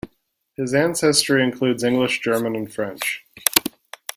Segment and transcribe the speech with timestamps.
[0.55, 3.23] His ancestry includes English, German, and French.